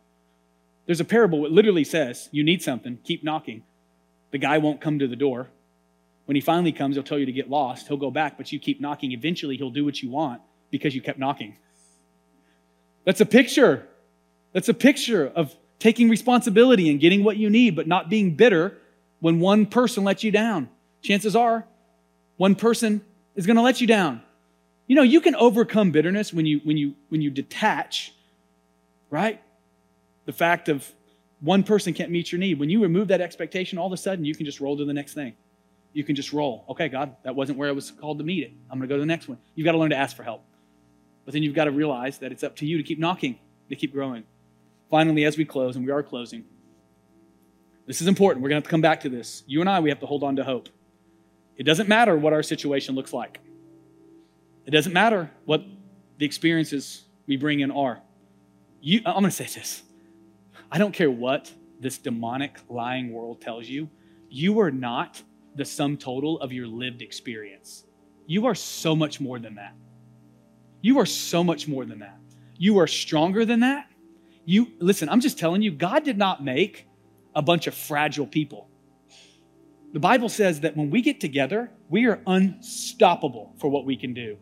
[0.85, 3.63] There's a parable that literally says, You need something, keep knocking.
[4.31, 5.49] The guy won't come to the door.
[6.25, 7.87] When he finally comes, he'll tell you to get lost.
[7.87, 9.11] He'll go back, but you keep knocking.
[9.11, 11.57] Eventually, he'll do what you want because you kept knocking.
[13.03, 13.87] That's a picture.
[14.53, 18.77] That's a picture of taking responsibility and getting what you need, but not being bitter
[19.19, 20.69] when one person lets you down.
[21.01, 21.65] Chances are,
[22.37, 23.01] one person
[23.35, 24.21] is going to let you down.
[24.89, 28.11] You know, you can overcome bitterness when you when you when you detach,
[29.11, 29.39] right?
[30.25, 30.91] The fact of
[31.41, 32.59] one person can't meet your need.
[32.59, 34.93] When you remove that expectation, all of a sudden you can just roll to the
[34.93, 35.35] next thing.
[35.93, 36.65] You can just roll.
[36.69, 38.51] Okay, God, that wasn't where I was called to meet it.
[38.67, 39.37] I'm going to go to the next one.
[39.53, 40.43] You've got to learn to ask for help.
[41.23, 43.37] But then you've got to realize that it's up to you to keep knocking,
[43.69, 44.23] to keep growing.
[44.89, 46.45] Finally, as we close, and we are closing,
[47.85, 48.41] this is important.
[48.41, 49.43] We're going to have to come back to this.
[49.45, 50.67] You and I, we have to hold on to hope.
[51.57, 53.39] It doesn't matter what our situation looks like.
[54.69, 55.63] It doesn't matter what
[56.19, 58.03] the experiences we bring in are.
[58.81, 59.81] You, I'm going to say this.
[60.71, 63.89] I don't care what this demonic lying world tells you.
[64.29, 65.23] You are not
[65.55, 67.85] the sum total of your lived experience.
[68.27, 69.73] You are so much more than that.
[70.81, 72.19] You are so much more than that.
[72.59, 73.87] You are stronger than that.
[74.45, 76.85] You listen, I'm just telling you, God did not make
[77.33, 78.69] a bunch of fragile people.
[79.93, 84.13] The Bible says that when we get together, we are unstoppable for what we can
[84.13, 84.37] do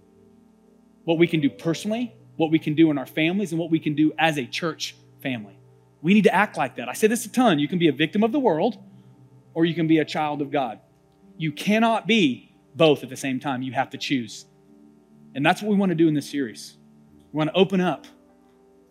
[1.07, 3.79] what we can do personally, what we can do in our families, and what we
[3.79, 4.93] can do as a church
[5.23, 5.57] family.
[6.01, 6.89] We need to act like that.
[6.89, 7.59] I say this a ton.
[7.59, 8.77] You can be a victim of the world
[9.53, 10.81] or you can be a child of God.
[11.37, 13.61] You cannot be both at the same time.
[13.61, 14.47] You have to choose.
[15.33, 16.75] And that's what we want to do in this series.
[17.31, 18.05] We want to open up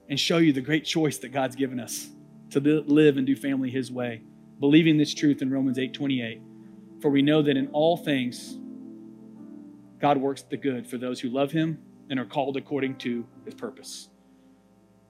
[0.09, 2.09] and show you the great choice that God's given us
[2.53, 4.23] to live and do family His way,
[4.59, 6.41] believing this truth in Romans 8 28.
[7.03, 8.57] For we know that in all things,
[10.01, 13.55] God works the good for those who love Him and are called according to his
[13.55, 14.09] purpose.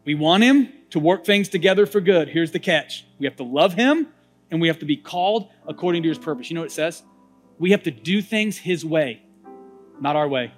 [0.05, 2.29] We want him to work things together for good.
[2.29, 4.09] Here's the catch we have to love him
[4.51, 6.49] and we have to be called according to his purpose.
[6.51, 7.03] You know what it says?
[7.59, 9.23] We have to do things his way,
[10.01, 10.53] not our way.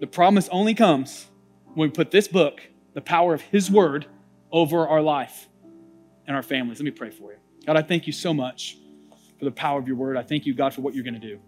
[0.00, 1.26] The promise only comes
[1.74, 2.60] when we put this book,
[2.94, 4.06] the power of his word,
[4.50, 5.48] over our life
[6.26, 6.78] and our families.
[6.78, 7.38] Let me pray for you.
[7.66, 8.78] God, I thank you so much
[9.38, 10.16] for the power of your word.
[10.16, 11.38] I thank you, God, for what you're going to do.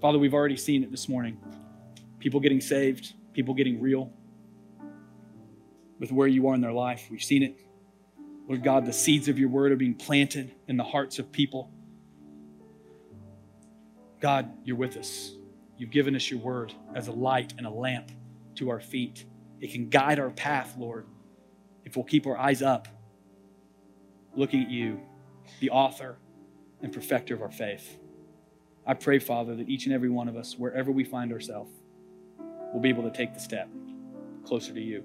[0.00, 1.38] Father, we've already seen it this morning
[2.24, 4.10] people getting saved, people getting real
[6.00, 7.06] with where you are in their life.
[7.10, 7.60] We've seen it.
[8.48, 11.70] Lord God, the seeds of your word are being planted in the hearts of people.
[14.20, 15.32] God, you're with us.
[15.76, 18.10] You've given us your word as a light and a lamp
[18.54, 19.26] to our feet.
[19.60, 21.04] It can guide our path, Lord,
[21.84, 22.88] if we'll keep our eyes up,
[24.34, 24.98] looking at you,
[25.60, 26.16] the author
[26.80, 27.98] and perfecter of our faith.
[28.86, 31.83] I pray, Father, that each and every one of us, wherever we find ourselves,
[32.74, 33.70] will be able to take the step
[34.44, 35.04] closer to you.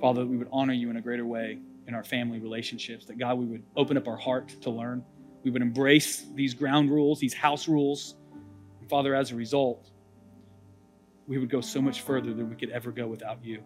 [0.00, 1.58] Father, we would honor you in a greater way
[1.88, 5.02] in our family relationships, that God, we would open up our heart to learn.
[5.42, 8.16] We would embrace these ground rules, these house rules.
[8.80, 9.90] And Father, as a result,
[11.26, 13.62] we would go so much further than we could ever go without you.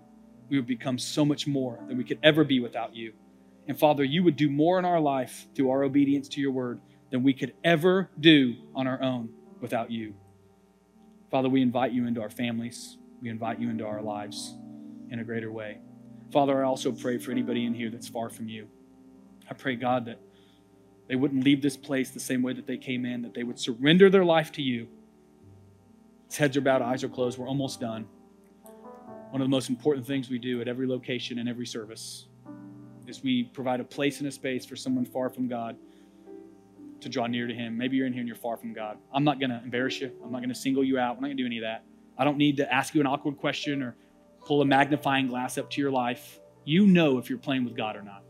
[0.49, 3.13] We would become so much more than we could ever be without you.
[3.67, 6.81] And Father, you would do more in our life through our obedience to your word
[7.11, 9.31] than we could ever do on our own
[9.61, 10.15] without you.
[11.33, 12.99] Father, we invite you into our families.
[13.22, 14.55] We invite you into our lives
[15.09, 15.78] in a greater way.
[16.30, 18.68] Father, I also pray for anybody in here that's far from you.
[19.49, 20.20] I pray, God, that
[21.09, 23.59] they wouldn't leave this place the same way that they came in, that they would
[23.59, 24.89] surrender their life to you.
[26.37, 28.07] Heads are bowed, eyes are closed, we're almost done.
[29.30, 32.26] One of the most important things we do at every location and every service
[33.07, 35.76] is we provide a place and a space for someone far from God
[37.03, 37.77] to draw near to Him.
[37.77, 38.99] Maybe you're in here and you're far from God.
[39.13, 40.11] I'm not going to embarrass you.
[40.25, 41.17] I'm not going to single you out.
[41.17, 41.85] I'm not going to do any of that.
[42.17, 43.97] I don't need to ask you an awkward question or
[44.45, 46.41] pull a magnifying glass up to your life.
[46.65, 48.23] You know if you're playing with God or not.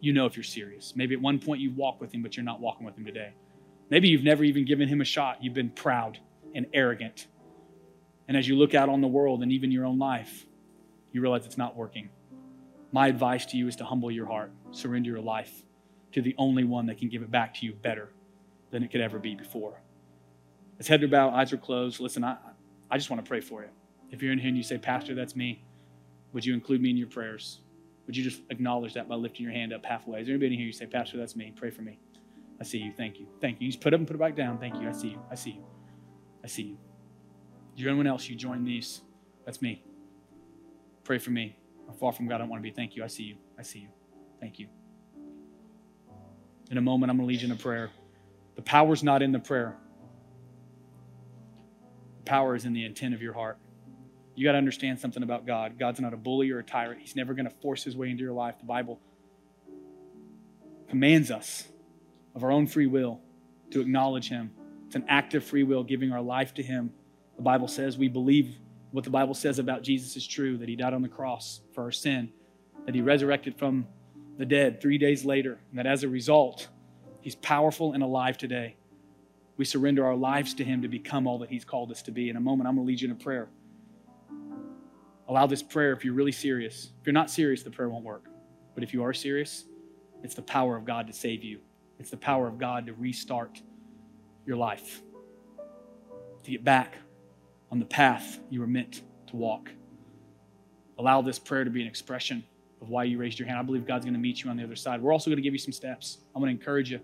[0.00, 0.94] You know if you're serious.
[0.94, 3.32] Maybe at one point you walk with Him, but you're not walking with Him today.
[3.90, 5.42] Maybe you've never even given Him a shot.
[5.42, 6.18] You've been proud
[6.54, 7.26] and arrogant.
[8.28, 10.46] And as you look out on the world and even your own life,
[11.12, 12.10] you realize it's not working.
[12.92, 15.64] My advice to you is to humble your heart, surrender your life
[16.12, 18.12] to the only one that can give it back to you better
[18.70, 19.80] than it could ever be before.
[20.78, 22.36] As head are bowed, eyes are closed, listen, I,
[22.90, 23.68] I just want to pray for you.
[24.10, 25.64] If you're in here and you say, Pastor, that's me,
[26.32, 27.60] would you include me in your prayers?
[28.06, 30.20] Would you just acknowledge that by lifting your hand up halfway?
[30.20, 31.52] Is there anybody in here you say, Pastor, that's me?
[31.54, 31.98] Pray for me.
[32.60, 32.92] I see you.
[32.96, 33.26] Thank you.
[33.40, 33.66] Thank you.
[33.66, 34.58] You just put up and put it back down.
[34.58, 34.88] Thank you.
[34.88, 35.20] I see you.
[35.30, 35.64] I see you.
[36.42, 36.78] I see you.
[37.76, 39.02] Is there anyone else you join these?
[39.44, 39.84] That's me.
[41.04, 41.56] Pray for me.
[41.88, 42.36] I'm far from God.
[42.36, 42.74] I don't want to be.
[42.74, 43.04] Thank you.
[43.04, 43.36] I see you.
[43.58, 43.88] I see you.
[44.40, 44.68] Thank you.
[46.70, 47.90] In a moment, I'm going to lead you in a prayer.
[48.58, 49.76] The power's not in the prayer,
[52.24, 53.56] the power is in the intent of your heart.
[54.34, 55.78] You got to understand something about God.
[55.78, 57.00] God's not a bully or a tyrant.
[57.00, 58.56] He's never going to force his way into your life.
[58.58, 58.98] The Bible
[60.88, 61.68] commands us
[62.34, 63.20] of our own free will
[63.70, 64.50] to acknowledge him.
[64.86, 66.92] It's an act of free will, giving our life to him.
[67.36, 68.58] The Bible says we believe
[68.90, 71.84] what the Bible says about Jesus is true that he died on the cross for
[71.84, 72.32] our sin,
[72.86, 73.86] that he resurrected from
[74.36, 76.66] the dead three days later, and that as a result,
[77.28, 78.74] he's powerful and alive today.
[79.58, 82.30] We surrender our lives to him to become all that he's called us to be.
[82.30, 83.50] In a moment, I'm going to lead you in a prayer.
[85.28, 86.90] Allow this prayer if you're really serious.
[86.98, 88.30] If you're not serious, the prayer won't work.
[88.74, 89.66] But if you are serious,
[90.22, 91.60] it's the power of God to save you,
[91.98, 93.60] it's the power of God to restart
[94.46, 95.02] your life,
[96.44, 96.94] to get back
[97.70, 99.70] on the path you were meant to walk.
[100.98, 102.42] Allow this prayer to be an expression
[102.80, 103.58] of why you raised your hand.
[103.58, 105.02] I believe God's going to meet you on the other side.
[105.02, 106.20] We're also going to give you some steps.
[106.34, 107.00] I'm going to encourage you.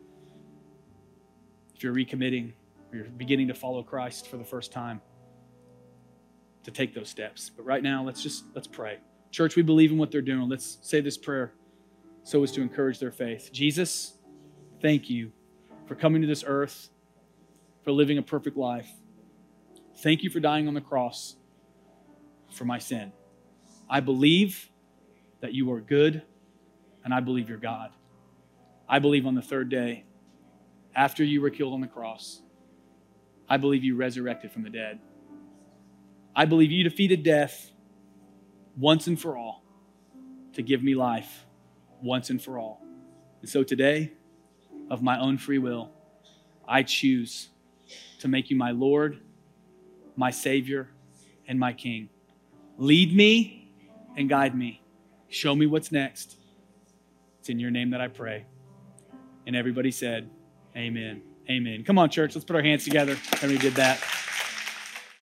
[1.75, 2.53] If you're recommitting
[2.93, 5.01] or you're beginning to follow Christ for the first time,
[6.65, 7.51] to take those steps.
[7.55, 8.99] But right now, let's just let's pray.
[9.31, 10.49] Church, we believe in what they're doing.
[10.49, 11.53] Let's say this prayer
[12.23, 13.51] so as to encourage their faith.
[13.53, 14.15] Jesus,
[14.81, 15.33] thank you
[15.87, 16.89] for coming to this earth,
[17.83, 18.89] for living a perfect life.
[19.99, 21.37] Thank you for dying on the cross
[22.51, 23.13] for my sin.
[23.89, 24.71] I believe
[25.41, 26.23] that you are good,
[27.05, 27.91] and I believe you're God.
[28.89, 30.05] I believe on the third day,
[30.95, 32.41] after you were killed on the cross,
[33.49, 35.01] I believe you resurrected from the dead.
[36.35, 37.71] I believe you defeated death
[38.77, 39.63] once and for all
[40.55, 41.47] to give me life
[42.03, 42.83] once and for all.
[43.41, 44.13] And so today,
[44.91, 45.91] of my own free will,
[46.67, 47.49] I choose
[48.21, 49.21] to make you my Lord,
[50.17, 50.89] my Savior,
[51.47, 52.09] and my King.
[52.79, 53.71] Lead me
[54.17, 54.83] and guide me.
[55.29, 56.37] Show me what's next.
[57.41, 58.47] It's in your name that I pray.
[59.47, 60.31] And everybody said,
[60.77, 61.23] Amen.
[61.51, 61.85] Amen.
[61.85, 62.35] Come on, church.
[62.35, 63.13] Let's put our hands together.
[63.35, 64.03] Everybody did that.